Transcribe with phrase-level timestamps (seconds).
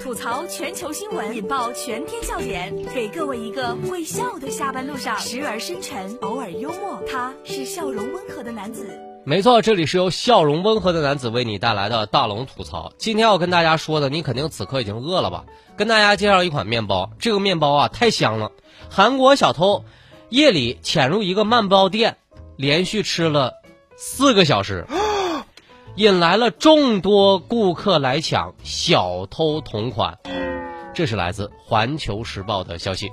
[0.00, 8.86] 吐槽全球新闻，引爆全天笑点，给各位一个会笑的下班路上，时而深沉，偶尔幽默，他是笑容温和的男子。
[9.24, 12.92] 没错，这里是由笑容温和的男子为你带来的大龙吐槽。
[12.98, 15.44] 今天要跟大家说的，你肯定此刻已经饿了吧？
[15.76, 18.52] 跟大家介绍一款面包，这个面包啊太香了。
[18.90, 19.84] 韩国小偷
[20.28, 22.16] 夜里潜入一个面包店，
[22.56, 23.54] 连续吃了
[23.96, 24.86] 四个小时。
[25.96, 30.18] 引来了众多顾客来抢小偷同款，
[30.92, 33.12] 这是来自《环球时报》的消息。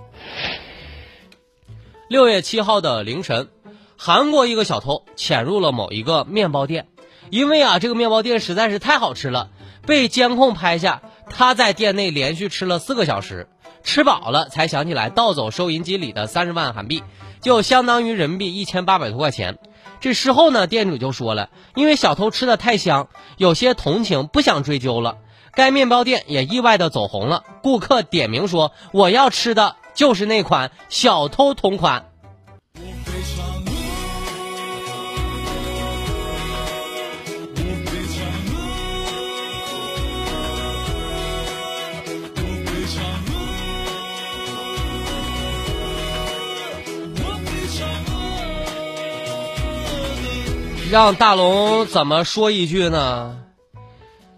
[2.09, 3.49] 六月七号的凌晨，
[3.97, 6.87] 韩国一个小偷潜入了某一个面包店，
[7.29, 9.51] 因为啊这个面包店实在是太好吃了，
[9.85, 13.47] 被监控拍下他在店内连续吃了四个小时，
[13.83, 17.03] 吃饱了才想起来盗走收银机里的三十万韩币，
[17.41, 19.59] 就相当于人民币一千八百多块钱。
[20.01, 25.19] 这事后呢，店主就说了，因为小偷吃的太香，有些同情，不想追究了。
[25.53, 32.07] 该面包店也意外的走红了，顾客点名说：“我要吃的就是那款小偷同款。”
[50.91, 53.37] 让大龙怎么说一句呢？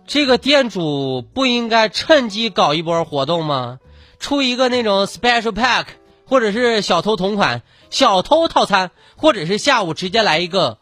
[0.06, 3.80] 这个店主不应该趁机搞一波活动吗？
[4.20, 5.86] 出一个那种 special pack，
[6.28, 10.78] 或者是小偷同款小偷套餐，或者是下午直接来一个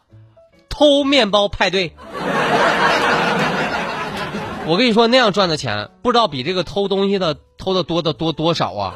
[0.68, 1.96] 偷面包派对。
[4.66, 8.94] 我跟你说，那样赚的钱不知道比这个偷东西的偷的多的多多少啊！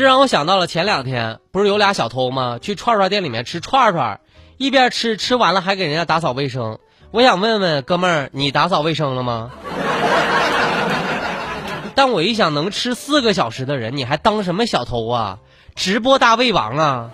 [0.00, 2.58] 这让我想到了前两天，不是有俩小偷吗？
[2.58, 4.18] 去串串店里面吃串串，
[4.56, 6.78] 一边吃吃完了还给人家打扫卫生。
[7.10, 9.50] 我想问问哥们儿，你打扫卫生了吗？
[11.94, 15.36] 但我一想，能吃四个小时的人，你还当什么小偷啊？
[15.74, 17.10] 直播大胃王啊！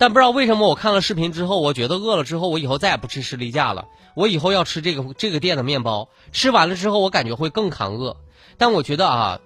[0.00, 3.84] 但不知道为什么，我看了视频之后，我觉得饿了之后，我以后再也不吃士力架了。
[4.14, 8.16] 我以后要吃这个这个店的面包，吃完了之后，我感觉会更抗饿。
[8.56, 9.40] 但我觉得啊，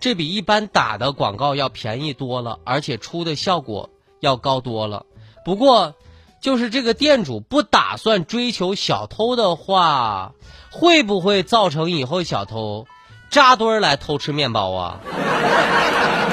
[0.00, 3.88] 这比一般打的广告要便宜多了，而且出的效果
[4.20, 5.06] 要高多了。
[5.42, 5.94] 不过，
[6.42, 10.34] 就是这个店主不打算追求小偷的话，
[10.70, 12.86] 会不会造成以后小偷
[13.30, 15.00] 扎堆来偷吃面包啊？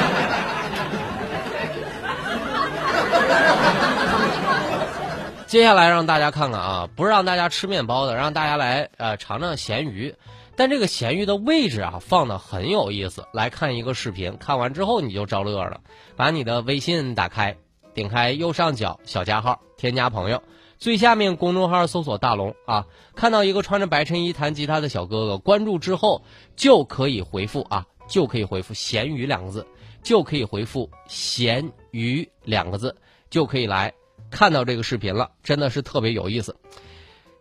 [5.52, 10.16] 接下来让大家看看啊，不是让大家吃面包的，让大家来呃尝尝咸鱼。
[10.56, 13.26] 但这个咸鱼的位置啊放的很有意思。
[13.34, 15.82] 来看一个视频，看完之后你就着乐了。
[16.16, 17.58] 把你的微信打开，
[17.94, 20.42] 点开右上角小加号，添加朋友，
[20.78, 26.24] 最下面公众号搜索大龙啊，看到一个穿着白衬衣弹吉他的小哥哥，关注之后
[26.56, 29.68] 就可以回复啊，就可以回复咸鱼两个字。
[30.02, 32.96] 就可以回复“咸鱼”两个字，
[33.30, 33.94] 就可以来
[34.32, 36.56] 看到这个视频了，真的是特别有意思。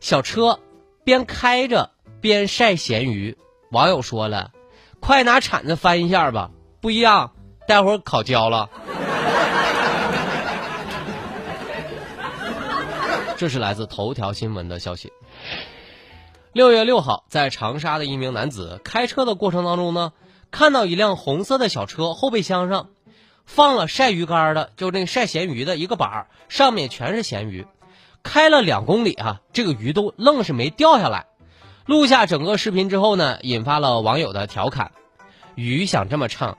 [0.00, 0.60] 小车
[1.04, 3.38] 边开着边晒咸鱼，
[3.70, 4.50] 网友说了
[5.00, 6.50] ：“快拿铲子翻一下吧，
[6.80, 7.32] 不一样，
[7.66, 8.68] 待会儿烤焦了。
[13.38, 15.12] ”这是来自头条新闻的消息。
[16.52, 20.12] 六月六号，在长沙的一名男子开车的过程当中呢。
[20.52, 22.88] 看到一辆红色的小车，后备箱上
[23.46, 27.66] 放了晒鱼竿的，就那个晒咸鱼的一个板儿，上面全是咸鱼。
[28.22, 31.26] 开了两公里啊，这个鱼都愣是没掉下来。
[31.86, 34.92] 录下整个视频之后呢，引发了网友的调侃
[35.56, 36.58] ：“鱼想这么唱，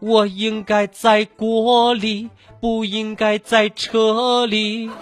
[0.00, 4.90] 我应该在锅里，不应该在车里。”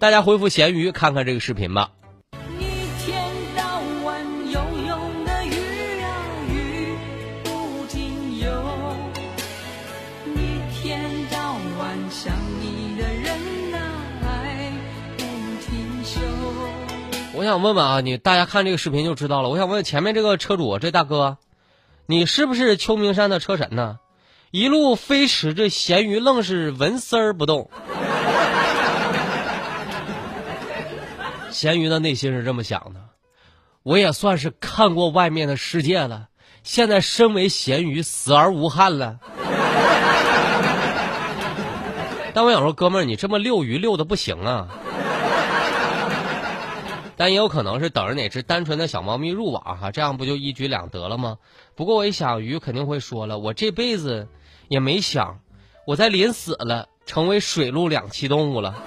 [0.00, 1.90] 大家回复咸鱼看看这个视频吧。
[17.42, 19.48] 我想问问啊，你大家看这个视频就知道了。
[19.48, 21.38] 我想问前面这个车主，这大哥，
[22.06, 23.98] 你是不是秋名山的车神呢？
[24.52, 27.68] 一路飞驰，这咸鱼愣是纹丝儿不动。
[31.50, 33.00] 咸鱼的内心是这么想的：
[33.82, 36.28] 我也算是看过外面的世界了，
[36.62, 39.18] 现在身为咸鱼，死而无憾了。
[42.34, 44.68] 但我想说，哥们儿，你这么遛鱼遛的不行啊。
[47.16, 51.38] 但也有可能是等着哪只单纯的小猫咪入网哈，这样不就一举两得了吗？
[51.74, 54.28] 不过我一想，鱼肯定会说了，我这辈子
[54.68, 55.40] 也没想，
[55.86, 58.74] 我在临死了成为水陆两栖动物了。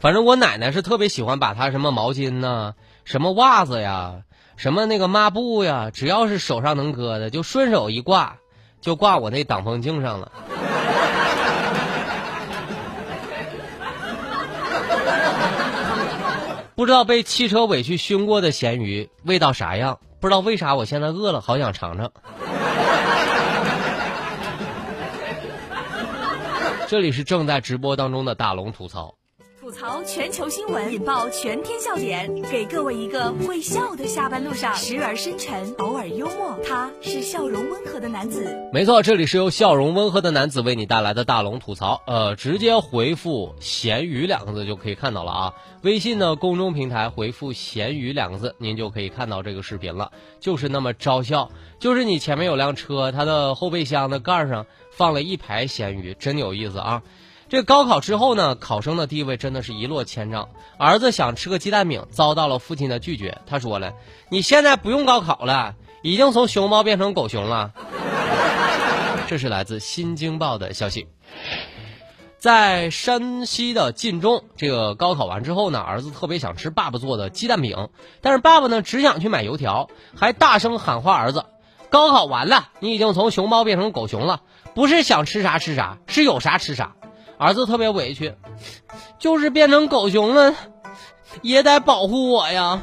[0.00, 2.74] 反正我奶奶是特别喜欢把她什么毛巾呐、
[3.04, 4.22] 什么袜子呀、
[4.56, 8.36] 什么那个抹布呀，只要是手上能搁的，就顺手一挂，
[8.80, 10.32] 就挂我那挡风镜上了。
[16.74, 19.98] 不知道被汽车尾气熏过的咸鱼味道啥样？
[20.20, 22.10] 不知道为啥我现在饿了，好想尝尝。
[26.88, 29.14] 这里是正在直播当中的大龙吐槽。
[29.64, 36.58] 吐槽全球新闻，引爆全天笑点，给各位一个会笑的下班路上，时而深沉，偶尔幽默。
[36.68, 38.54] 他是笑容温和的男子。
[38.74, 42.02] 没错，这里是由笑容温和的男子为你带来的大龙吐槽。
[42.06, 45.54] 呃，直接回复“咸鱼”两个字就可以看到了啊。
[45.80, 50.12] 微信的公众平台回复“咸鱼”两个字，您就可以看到这个视频了。
[50.40, 57.02] 就是那么招笑，就是你前面有辆车，它的后备箱的盖上放了一排咸鱼，真有意思啊。
[57.54, 60.48] 这高考之后呢，考生的地位真的是一落千丈。
[60.76, 63.38] 儿子想吃个鸡蛋饼，遭到了父亲的拒绝。
[63.46, 63.92] 他说了
[64.28, 67.72] ：“你现在不用高考了，已经从熊猫变成狗熊了。”
[69.30, 71.06] 这是来自《新京报》的消息。
[72.38, 77.88] 在山西的晋中，这个高考完之后呢，儿子特别想吃爸爸做的鸡蛋饼，
[78.20, 81.46] 但是爸爸呢只想去买油条，还大声喊话儿子
[81.88, 84.42] ：“高考完了，你已经从熊猫变成狗熊了，
[84.74, 86.96] 不是想吃啥吃啥，是有啥吃啥。”
[87.44, 88.34] 儿子特别委屈，
[89.18, 90.54] 就是变成狗熊了，
[91.42, 92.80] 也得保护我呀。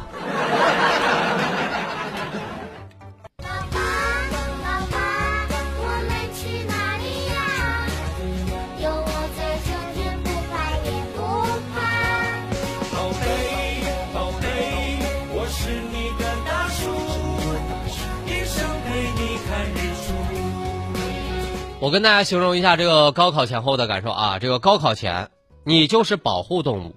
[21.81, 25.31] 我跟大家形容一下这个高考前后的感受啊，这个高考前
[25.63, 26.95] 你就是保护动物，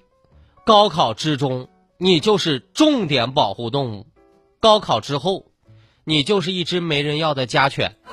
[0.66, 4.06] 高考之中你就是重点保护动物，
[4.60, 5.46] 高考之后
[6.04, 7.96] 你就是一只没人要的家犬。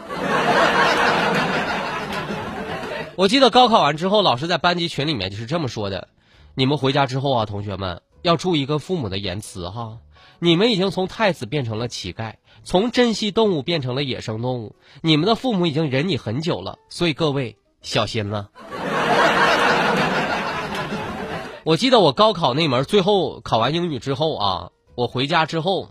[3.18, 6.08] 我记得高考完之后，老师在班级群里面就是这么说的：
[6.56, 9.98] 你们回家之后啊，同学们要注意跟父母的言辞哈。
[10.44, 12.34] 你们已经从太子变成了乞丐，
[12.64, 14.76] 从珍稀动物变成了野生动物。
[15.02, 18.50] 你们的父母已经忍你很久了，所以各位小心了。
[21.64, 25.90] 我记得我高考那门最后考完英语之后啊，我回家之后，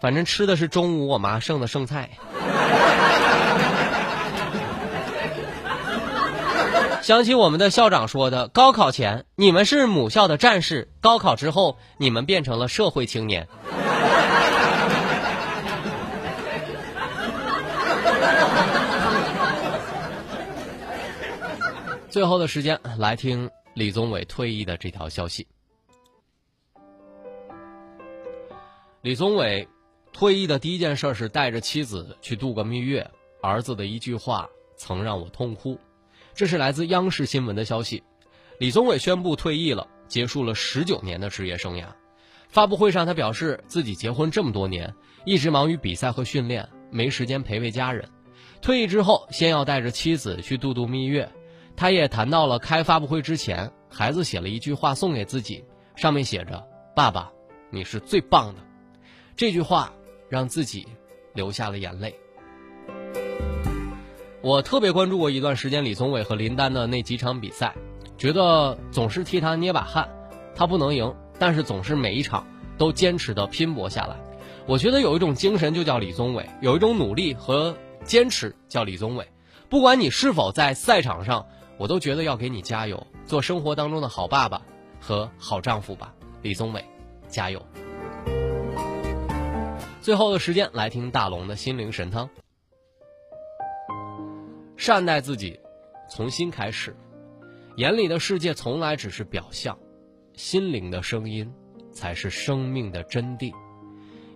[0.00, 2.10] 反正吃的是中午我妈剩的剩菜。
[7.08, 13.48] 想起我们的校长说的：“高考前你们是母校的战士，高考之后你们变成了社会青年。”
[22.10, 25.48] 最后的时间来听李宗伟退役的这条消息。
[29.00, 29.66] 李宗伟
[30.12, 33.10] 退役的第一件事是带着妻子去度个蜜月，
[33.40, 34.46] 儿子的一句话
[34.76, 35.80] 曾让我痛哭。
[36.38, 38.04] 这是来自央视新闻的消息。
[38.60, 41.86] 李宗伟宣布退役了，结束了十九年的职业生涯。
[42.48, 44.94] 发布会上，他表示自己结婚这么多年，
[45.24, 48.08] 一直忙于比赛和训练，没时间陪陪家人。
[48.62, 51.28] 退役之后，先要带着妻子去度度蜜月。
[51.74, 55.64] 他也谈到了开发布会之前，孩子写了一句话送给自己，
[55.96, 57.32] 上面写着：“爸爸，
[57.68, 58.60] 你是最棒的。”
[59.34, 59.92] 这句话
[60.28, 60.86] 让自己
[61.34, 62.14] 流下了眼泪。
[64.40, 67.74] 我特别关注过一段时间李宗伟和林丹的那几场比赛，
[68.16, 70.08] 觉得总是替他捏把汗。
[70.54, 74.16] 他不能赢，但是总是每一场都坚持的拼搏下来。
[74.66, 79.26] 我觉得有一种精神就叫李宗伟，有一种努力和坚持叫李宗伟。
[79.68, 84.62] 不管你是否在赛场上，我都觉得要给你加油，做生活当中的好爸爸
[85.00, 86.84] 和好丈夫吧，李宗伟，
[87.28, 87.60] 加油！
[90.00, 92.28] 最后的时间来听大龙的心灵神汤。
[94.78, 95.58] 善待自己，
[96.08, 96.96] 从心开始。
[97.76, 99.76] 眼里的世界从来只是表象，
[100.34, 101.52] 心灵的声音
[101.90, 103.52] 才是生命的真谛。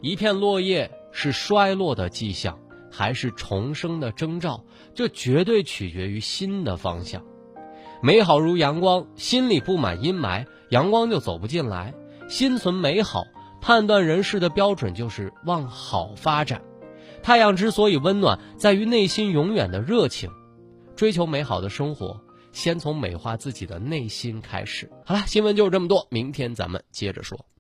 [0.00, 2.58] 一片落叶是衰落的迹象，
[2.90, 4.64] 还是重生的征兆？
[4.94, 7.24] 这绝对取决于心的方向。
[8.02, 11.94] 美好如阳光，心里布满阴霾，阳光就走不进来。
[12.28, 13.22] 心存美好，
[13.60, 16.62] 判断人事的标准就是往好发展。
[17.22, 20.30] 太阳之所以温暖，在于内心永远的热情。
[20.96, 22.20] 追求美好的生活，
[22.52, 24.90] 先从美化自己的内心开始。
[25.04, 27.46] 好了，新闻就是这么多，明天咱们接着说。